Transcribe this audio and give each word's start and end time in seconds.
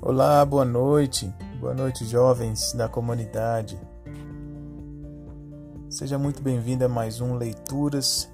Olá, 0.00 0.44
boa 0.44 0.64
noite. 0.64 1.34
Boa 1.60 1.74
noite, 1.74 2.04
jovens 2.04 2.72
da 2.72 2.88
comunidade. 2.88 3.76
Seja 5.90 6.16
muito 6.16 6.40
bem-vindo 6.40 6.84
a 6.84 6.88
mais 6.88 7.20
um 7.20 7.34
Leituras. 7.34 8.30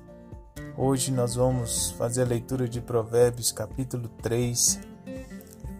Hoje 0.76 1.10
nós 1.10 1.36
vamos 1.36 1.90
fazer 1.92 2.20
a 2.20 2.26
leitura 2.26 2.68
de 2.68 2.82
Provérbios, 2.82 3.50
capítulo 3.50 4.10
3. 4.20 4.78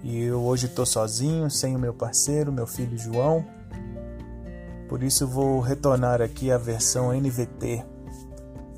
E 0.02 0.22
eu 0.22 0.42
hoje 0.42 0.66
estou 0.66 0.86
sozinho, 0.86 1.50
sem 1.50 1.76
o 1.76 1.78
meu 1.78 1.92
parceiro, 1.92 2.50
meu 2.50 2.66
filho 2.66 2.96
João. 2.96 3.44
Por 4.88 5.02
isso 5.02 5.28
vou 5.28 5.60
retornar 5.60 6.22
aqui 6.22 6.50
a 6.50 6.56
versão 6.56 7.12
NVT 7.12 7.84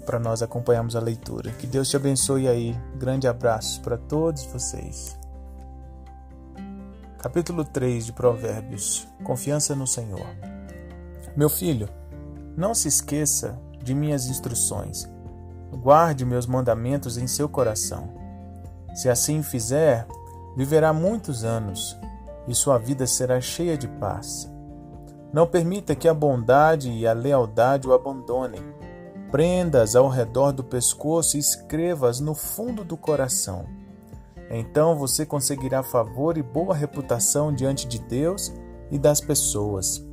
para 0.05 0.19
nós 0.19 0.43
acompanharmos 0.43 0.97
a 0.97 1.01
leitura. 1.01 1.53
Que 1.53 1.69
Deus 1.69 1.89
te 1.89 1.97
abençoe 1.97 2.49
aí. 2.49 2.77
Grande 2.97 3.29
abraço 3.29 3.81
para 3.81 3.97
todos 3.97 4.45
vocês. 4.47 5.17
Capítulo 7.27 7.65
3 7.65 8.07
de 8.07 8.13
Provérbios 8.13 9.09
Confiança 9.25 9.75
no 9.75 9.85
Senhor. 9.85 10.29
Meu 11.37 11.51
filho, 11.51 11.89
não 12.57 12.73
se 12.73 12.87
esqueça 12.87 13.61
de 13.83 13.97
minhas 13.97 14.27
instruções. 14.27 15.11
Guarde 15.83 16.25
meus 16.25 16.47
mandamentos 16.47 17.19
em 17.19 17.27
seu 17.27 17.49
coração. 17.49 18.15
Se 18.95 19.09
assim 19.09 19.43
fizer, 19.43 20.07
viverá 20.57 20.93
muitos 20.93 21.43
anos 21.43 21.99
e 22.47 22.55
sua 22.55 22.79
vida 22.79 23.09
será 23.09 23.41
cheia 23.41 23.77
de 23.77 23.89
paz. 23.89 24.49
Não 25.33 25.49
permita 25.49 25.97
que 25.97 26.07
a 26.07 26.15
bondade 26.15 26.93
e 26.93 27.09
a 27.09 27.13
lealdade 27.13 27.89
o 27.89 27.93
abandonem. 27.93 28.63
Prenda-as 29.33 29.97
ao 29.97 30.09
redor 30.09 30.53
do 30.53 30.63
pescoço 30.63 31.37
e 31.37 31.41
escreva-as 31.41 32.21
no 32.21 32.37
fundo 32.37 32.85
do 32.85 32.97
coração 32.97 33.67
então 34.51 34.97
você 34.97 35.27
conseguirá 35.27 35.83
favor 35.83 36.39
e 36.39 36.43
boa 36.43 36.75
reputação 36.75 37.53
diante 37.53 37.87
de 37.87 37.99
Deus 37.99 38.53
e 38.91 38.99
das 38.99 39.21
pessoas. 39.21 40.05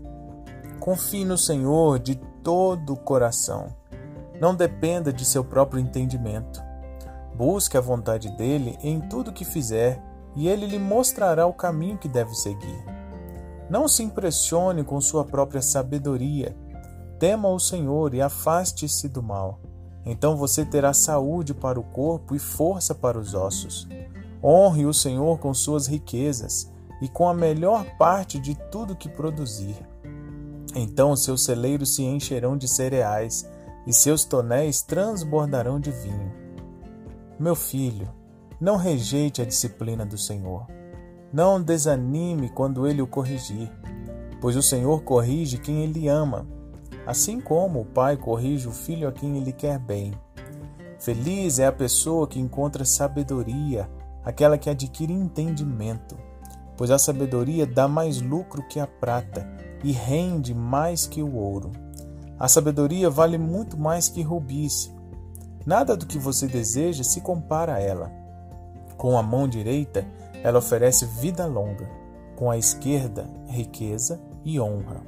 Confie 0.80 1.24
no 1.24 1.38
Senhor 1.38 2.00
de 2.00 2.16
todo 2.44 2.94
o 2.94 2.98
coração. 2.98 3.68
Não 4.40 4.56
dependa 4.56 5.14
de 5.14 5.24
seu 5.24 5.44
próprio 5.44 5.80
entendimento. 5.80 6.62
Busque 7.36 7.78
a 7.78 7.82
vontade 7.82 8.30
dele 8.36 8.78
em 8.84 9.00
tudo 9.00 9.32
que 9.32 9.46
fizer 9.46 10.02
e 10.36 10.48
ele 10.48 10.66
lhe 10.66 10.80
mostrará 10.80 11.46
o 11.46 11.54
caminho 11.54 11.98
que 11.98 12.08
deve 12.08 12.34
seguir. 12.36 12.84
Não 13.70 13.88
se 13.88 14.04
impressione 14.04 14.84
com 14.84 15.00
sua 15.00 15.24
própria 15.24 15.62
sabedoria. 15.62 16.56
Tema 17.20 17.50
o 17.50 17.60
Senhor 17.60 18.14
e 18.14 18.22
afaste-se 18.22 19.08
do 19.08 19.24
mal. 19.24 19.60
Então 20.06 20.36
você 20.36 20.66
terá 20.66 20.94
saúde 20.94 21.54
para 21.54 21.80
o 21.80 21.84
corpo 21.84 22.36
e 22.36 22.40
força 22.40 22.94
para 22.94 23.18
os 23.18 23.34
ossos. 23.34 23.88
Honre 24.44 24.86
o 24.86 24.94
Senhor 24.94 25.40
com 25.40 25.54
suas 25.54 25.88
riquezas 25.88 26.70
e 27.02 27.08
com 27.08 27.28
a 27.28 27.34
melhor 27.34 27.86
parte 27.98 28.40
de 28.40 28.56
tudo 28.70 28.96
que 28.96 29.08
produzir. 29.08 29.76
Então 30.76 31.16
seus 31.16 31.44
celeiros 31.44 31.96
se 31.96 32.04
encherão 32.04 32.58
de 32.58 32.68
cereais 32.68 33.50
e 33.86 33.94
seus 33.94 34.26
tonéis 34.26 34.82
transbordarão 34.82 35.80
de 35.80 35.92
vinho. 35.92 36.34
Meu 37.40 37.56
filho, 37.56 38.10
não 38.60 38.76
rejeite 38.76 39.42
a 39.42 39.46
disciplina 39.46 40.06
do 40.06 40.18
Senhor. 40.18 40.68
Não 41.32 41.62
desanime 41.62 42.50
quando 42.50 42.88
ele 42.88 43.02
o 43.02 43.08
corrigir, 43.08 43.72
pois 44.40 44.56
o 44.56 44.62
Senhor 44.62 45.02
corrige 45.04 45.58
quem 45.58 45.84
ele 45.84 46.08
ama, 46.08 46.48
assim 47.06 47.42
como 47.42 47.82
o 47.82 47.86
pai 47.86 48.18
corrige 48.18 48.68
o 48.68 48.72
filho 48.72 49.08
a 49.08 49.12
quem 49.12 49.38
ele 49.38 49.52
quer 49.52 49.80
bem. 49.80 50.14
Feliz 51.00 51.60
é 51.60 51.66
a 51.66 51.72
pessoa 51.72 52.28
que 52.28 52.40
encontra 52.40 52.86
sabedoria 52.86 53.90
aquela 54.24 54.58
que 54.58 54.70
adquire 54.70 55.14
entendimento, 55.14 56.18
pois 56.78 56.92
a 56.92 56.98
sabedoria 56.98 57.66
dá 57.66 57.88
mais 57.88 58.22
lucro 58.22 58.64
que 58.68 58.80
a 58.80 58.88
prata 58.88 59.48
e 59.84 59.92
rende 59.92 60.54
mais 60.54 61.06
que 61.06 61.22
o 61.22 61.36
ouro. 61.36 61.72
A 62.40 62.48
sabedoria 62.48 63.10
vale 63.10 63.38
muito 63.38 63.78
mais 63.78 64.10
que 64.10 64.22
rubis. 64.22 64.94
Nada 65.66 65.96
do 65.96 66.06
que 66.06 66.18
você 66.18 66.48
deseja 66.48 67.04
se 67.04 67.22
compara 67.22 67.76
a 67.76 67.80
ela. 67.80 68.12
Com 68.98 69.18
a 69.18 69.24
mão 69.24 69.48
direita, 69.48 70.06
ela 70.44 70.60
oferece 70.60 71.06
vida 71.06 71.46
longa, 71.46 71.90
com 72.36 72.50
a 72.50 72.58
esquerda, 72.58 73.30
riqueza 73.48 74.20
e 74.44 74.60
honra. 74.60 75.02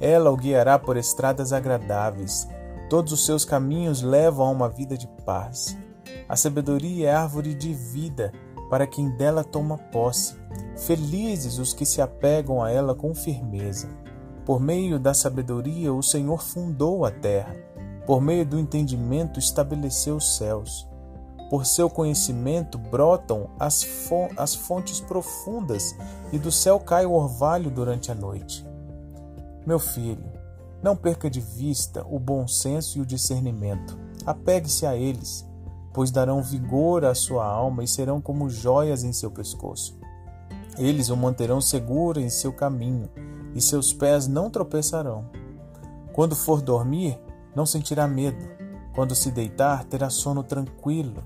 Ela 0.00 0.30
o 0.30 0.36
guiará 0.36 0.78
por 0.78 0.96
estradas 0.96 1.52
agradáveis, 1.52 2.48
todos 2.90 3.12
os 3.12 3.24
seus 3.24 3.44
caminhos 3.44 4.02
levam 4.02 4.46
a 4.46 4.50
uma 4.50 4.68
vida 4.68 4.98
de 4.98 5.06
paz. 5.24 5.76
A 6.28 6.36
sabedoria 6.36 7.10
é 7.10 7.14
árvore 7.14 7.54
de 7.54 7.72
vida 7.74 8.32
para 8.70 8.86
quem 8.86 9.10
dela 9.10 9.44
toma 9.44 9.76
posse. 9.76 10.34
Felizes 10.76 11.58
os 11.58 11.74
que 11.74 11.84
se 11.84 12.00
apegam 12.00 12.62
a 12.62 12.70
ela 12.70 12.94
com 12.94 13.14
firmeza. 13.14 13.88
Por 14.46 14.60
meio 14.60 14.98
da 14.98 15.12
sabedoria, 15.12 15.92
o 15.92 16.02
Senhor 16.02 16.42
fundou 16.42 17.04
a 17.04 17.10
terra. 17.10 17.54
Por 18.06 18.20
meio 18.20 18.46
do 18.46 18.58
entendimento, 18.58 19.38
estabeleceu 19.38 20.16
os 20.16 20.36
céus. 20.36 20.88
Por 21.50 21.66
seu 21.66 21.90
conhecimento 21.90 22.78
brotam 22.78 23.50
as, 23.58 23.86
as 24.38 24.54
fontes 24.54 25.00
profundas, 25.00 25.94
e 26.32 26.38
do 26.38 26.50
céu 26.50 26.80
cai 26.80 27.04
o 27.04 27.12
orvalho 27.12 27.70
durante 27.70 28.10
a 28.10 28.14
noite. 28.14 28.66
Meu 29.66 29.78
filho, 29.78 30.24
não 30.82 30.96
perca 30.96 31.28
de 31.28 31.40
vista 31.40 32.04
o 32.10 32.18
bom 32.18 32.48
senso 32.48 32.96
e 32.96 33.00
o 33.02 33.06
discernimento. 33.06 33.98
Apegue-se 34.24 34.86
a 34.86 34.96
eles 34.96 35.46
pois 35.92 36.10
darão 36.10 36.42
vigor 36.42 37.04
à 37.04 37.14
sua 37.14 37.46
alma 37.46 37.84
e 37.84 37.88
serão 37.88 38.20
como 38.20 38.48
joias 38.48 39.04
em 39.04 39.12
seu 39.12 39.30
pescoço. 39.30 39.98
Eles 40.78 41.10
o 41.10 41.16
manterão 41.16 41.60
seguro 41.60 42.18
em 42.18 42.30
seu 42.30 42.52
caminho, 42.52 43.08
e 43.54 43.60
seus 43.60 43.92
pés 43.92 44.26
não 44.26 44.48
tropeçarão. 44.48 45.26
Quando 46.12 46.34
for 46.34 46.62
dormir, 46.62 47.18
não 47.54 47.66
sentirá 47.66 48.06
medo. 48.08 48.48
Quando 48.94 49.14
se 49.14 49.30
deitar, 49.30 49.84
terá 49.84 50.08
sono 50.08 50.42
tranquilo. 50.42 51.22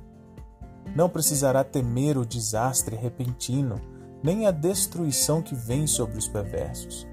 Não 0.94 1.08
precisará 1.08 1.62
temer 1.62 2.16
o 2.16 2.26
desastre 2.26 2.96
repentino, 2.96 3.80
nem 4.22 4.46
a 4.46 4.50
destruição 4.50 5.42
que 5.42 5.54
vem 5.54 5.86
sobre 5.86 6.18
os 6.18 6.26
perversos. 6.28 7.06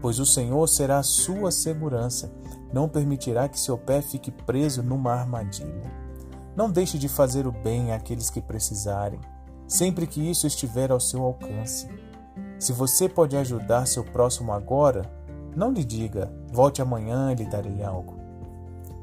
Pois 0.00 0.18
o 0.18 0.26
Senhor 0.26 0.68
será 0.68 0.98
a 0.98 1.02
sua 1.02 1.50
segurança, 1.50 2.32
não 2.72 2.88
permitirá 2.88 3.48
que 3.48 3.58
seu 3.58 3.78
pé 3.78 4.00
fique 4.02 4.30
preso 4.30 4.82
numa 4.82 5.12
armadilha. 5.12 6.05
Não 6.56 6.70
deixe 6.70 6.96
de 6.96 7.06
fazer 7.06 7.46
o 7.46 7.52
bem 7.52 7.92
àqueles 7.92 8.30
que 8.30 8.40
precisarem, 8.40 9.20
sempre 9.68 10.06
que 10.06 10.30
isso 10.30 10.46
estiver 10.46 10.90
ao 10.90 10.98
seu 10.98 11.22
alcance. 11.22 11.86
Se 12.58 12.72
você 12.72 13.10
pode 13.10 13.36
ajudar 13.36 13.86
seu 13.86 14.02
próximo 14.02 14.52
agora, 14.52 15.02
não 15.54 15.70
lhe 15.70 15.84
diga, 15.84 16.32
volte 16.50 16.80
amanhã 16.80 17.30
e 17.30 17.34
lhe 17.34 17.44
darei 17.44 17.82
algo. 17.82 18.14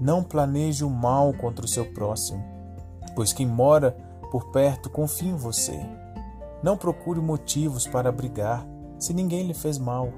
Não 0.01 0.23
planeje 0.23 0.83
o 0.83 0.89
mal 0.89 1.31
contra 1.31 1.63
o 1.63 1.67
seu 1.67 1.85
próximo, 1.93 2.43
pois 3.15 3.31
quem 3.31 3.45
mora 3.45 3.95
por 4.31 4.49
perto 4.51 4.89
confia 4.89 5.29
em 5.29 5.35
você. 5.35 5.79
Não 6.63 6.75
procure 6.75 7.21
motivos 7.21 7.85
para 7.85 8.11
brigar, 8.11 8.65
se 8.97 9.13
ninguém 9.13 9.45
lhe 9.45 9.53
fez 9.53 9.77
mal. 9.77 10.11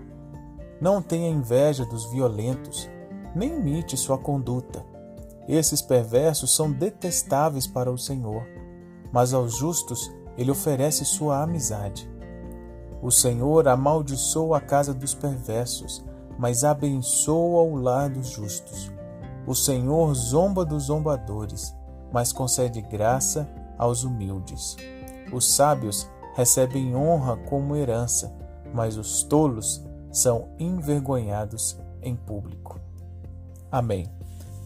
Não 0.79 1.01
tenha 1.01 1.29
inveja 1.29 1.85
dos 1.85 2.09
violentos, 2.11 2.89
nem 3.35 3.57
imite 3.57 3.97
sua 3.97 4.17
conduta 4.17 4.94
esses 5.47 5.81
perversos 5.81 6.55
são 6.55 6.71
detestáveis 6.71 7.67
para 7.67 7.91
o 7.91 7.97
Senhor, 7.97 8.43
mas 9.11 9.33
aos 9.33 9.57
justos 9.57 10.11
ele 10.37 10.51
oferece 10.51 11.05
sua 11.05 11.41
amizade. 11.41 12.09
O 13.01 13.11
Senhor 13.11 13.67
amaldiçoa 13.67 14.57
a 14.57 14.61
casa 14.61 14.93
dos 14.93 15.13
perversos, 15.13 16.03
mas 16.37 16.63
abençoa 16.63 17.61
o 17.61 17.75
lar 17.75 18.09
dos 18.09 18.29
justos. 18.29 18.91
O 19.45 19.53
Senhor 19.53 20.13
zomba 20.15 20.65
dos 20.65 20.85
zombadores, 20.85 21.75
mas 22.11 22.31
concede 22.31 22.81
graça 22.81 23.47
aos 23.77 24.03
humildes. 24.03 24.75
Os 25.31 25.47
sábios 25.47 26.09
recebem 26.33 26.95
honra 26.95 27.37
como 27.37 27.75
herança, 27.75 28.33
mas 28.73 28.97
os 28.97 29.23
tolos 29.23 29.85
são 30.11 30.49
envergonhados 30.57 31.77
em 32.01 32.15
público. 32.15 32.79
Amém. 33.71 34.09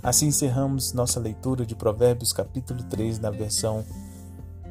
Assim 0.02 0.28
encerramos 0.28 0.94
nossa 0.94 1.20
leitura 1.20 1.66
de 1.66 1.76
Provérbios 1.76 2.32
capítulo 2.32 2.84
3 2.84 3.20
na 3.20 3.30
versão 3.30 3.86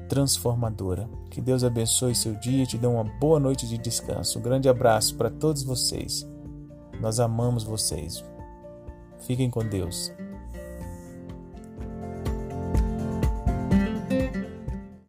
transformadora. 0.09 1.09
Que 1.31 1.41
Deus 1.41 1.63
abençoe 1.63 2.15
seu 2.15 2.35
dia 2.35 2.63
e 2.63 2.67
te 2.67 2.79
dê 2.79 2.87
uma 2.87 3.05
boa 3.05 3.39
noite 3.39 3.69
de 3.69 3.77
descanso. 3.77 4.39
Um 4.39 4.43
grande 4.43 4.69
abraço 4.69 5.15
para 5.17 5.31
todos 5.31 5.63
vocês. 5.63 6.27
Nós 7.01 7.21
amamos 7.21 7.63
vocês. 7.63 8.25
Fiquem 9.21 9.51
com 9.51 9.61
Deus. 9.61 10.11